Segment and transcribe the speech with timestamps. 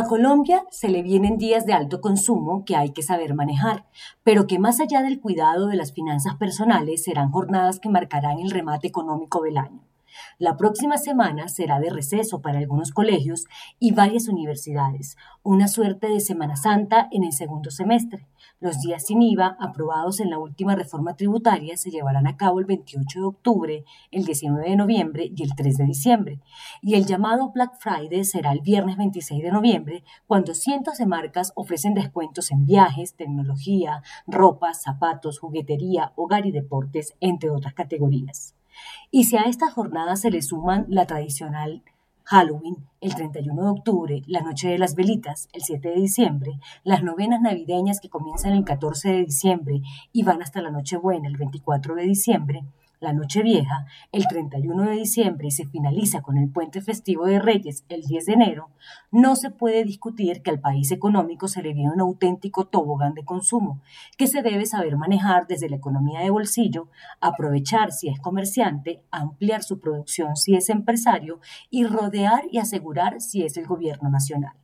[0.00, 3.84] A Colombia se le vienen días de alto consumo que hay que saber manejar,
[4.22, 8.50] pero que más allá del cuidado de las finanzas personales serán jornadas que marcarán el
[8.50, 9.89] remate económico del año.
[10.38, 13.46] La próxima semana será de receso para algunos colegios
[13.78, 18.26] y varias universidades, una suerte de Semana Santa en el segundo semestre.
[18.58, 22.66] Los días sin IVA, aprobados en la última reforma tributaria, se llevarán a cabo el
[22.66, 26.40] 28 de octubre, el 19 de noviembre y el 3 de diciembre.
[26.82, 31.52] Y el llamado Black Friday será el viernes 26 de noviembre, cuando cientos de marcas
[31.54, 38.54] ofrecen descuentos en viajes, tecnología, ropa, zapatos, juguetería, hogar y deportes, entre otras categorías.
[39.10, 41.82] Y si a esta jornada se le suman la tradicional
[42.24, 47.02] Halloween, el 31 de octubre, la Noche de las Velitas, el 7 de diciembre, las
[47.02, 49.80] novenas navideñas que comienzan el 14 de diciembre
[50.12, 52.62] y van hasta la Nochebuena, el 24 de diciembre,
[53.00, 57.40] la noche vieja, el 31 de diciembre y se finaliza con el puente festivo de
[57.40, 58.70] Reyes el 10 de enero,
[59.10, 63.24] no se puede discutir que al país económico se le viene un auténtico tobogán de
[63.24, 63.80] consumo,
[64.18, 66.88] que se debe saber manejar desde la economía de bolsillo,
[67.20, 73.44] aprovechar si es comerciante, ampliar su producción si es empresario y rodear y asegurar si
[73.44, 74.59] es el gobierno nacional.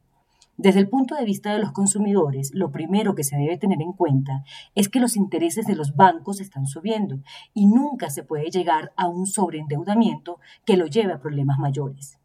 [0.58, 3.92] Desde el punto de vista de los consumidores, lo primero que se debe tener en
[3.92, 4.42] cuenta
[4.74, 7.18] es que los intereses de los bancos están subiendo
[7.52, 12.18] y nunca se puede llegar a un sobreendeudamiento que lo lleve a problemas mayores.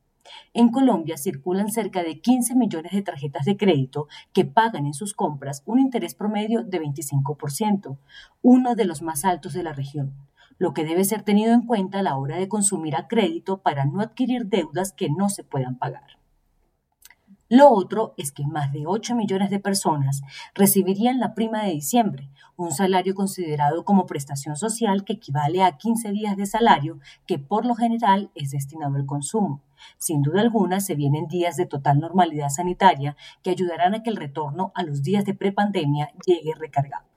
[0.53, 5.13] En Colombia circulan cerca de 15 millones de tarjetas de crédito que pagan en sus
[5.13, 7.97] compras un interés promedio de 25%,
[8.41, 10.15] uno de los más altos de la región,
[10.57, 13.83] lo que debe ser tenido en cuenta a la hora de consumir a crédito para
[13.83, 16.20] no adquirir deudas que no se puedan pagar.
[17.51, 20.21] Lo otro es que más de 8 millones de personas
[20.55, 26.11] recibirían la prima de diciembre, un salario considerado como prestación social que equivale a 15
[26.13, 29.59] días de salario que por lo general es destinado al consumo.
[29.97, 34.15] Sin duda alguna se vienen días de total normalidad sanitaria que ayudarán a que el
[34.15, 37.10] retorno a los días de prepandemia llegue recargado.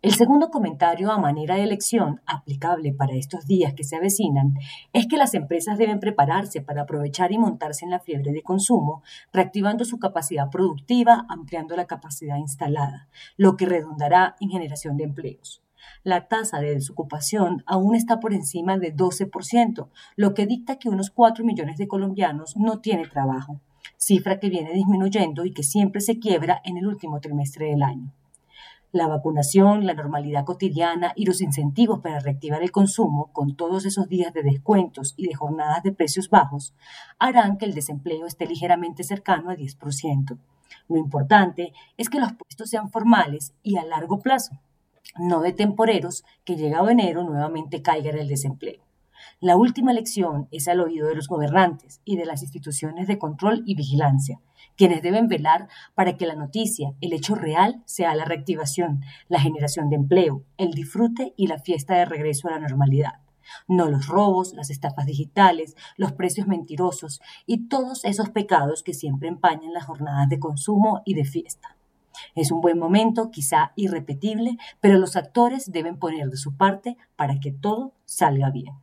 [0.00, 4.54] El segundo comentario a manera de elección, aplicable para estos días que se avecinan,
[4.92, 9.02] es que las empresas deben prepararse para aprovechar y montarse en la fiebre de consumo,
[9.32, 15.64] reactivando su capacidad productiva, ampliando la capacidad instalada, lo que redundará en generación de empleos.
[16.04, 21.10] La tasa de desocupación aún está por encima de 12%, lo que dicta que unos
[21.10, 23.60] 4 millones de colombianos no tienen trabajo,
[23.96, 28.12] cifra que viene disminuyendo y que siempre se quiebra en el último trimestre del año.
[28.90, 34.08] La vacunación, la normalidad cotidiana y los incentivos para reactivar el consumo, con todos esos
[34.08, 36.74] días de descuentos y de jornadas de precios bajos,
[37.18, 40.38] harán que el desempleo esté ligeramente cercano al 10%.
[40.88, 44.58] Lo importante es que los puestos sean formales y a largo plazo,
[45.18, 48.87] no de temporeros que llegado enero nuevamente caigan en el desempleo.
[49.40, 53.62] La última lección es al oído de los gobernantes y de las instituciones de control
[53.66, 54.40] y vigilancia,
[54.76, 59.90] quienes deben velar para que la noticia, el hecho real, sea la reactivación, la generación
[59.90, 63.20] de empleo, el disfrute y la fiesta de regreso a la normalidad.
[63.66, 69.28] No los robos, las estafas digitales, los precios mentirosos y todos esos pecados que siempre
[69.28, 71.76] empañan las jornadas de consumo y de fiesta.
[72.34, 77.38] Es un buen momento, quizá irrepetible, pero los actores deben poner de su parte para
[77.40, 78.74] que todo salga bien.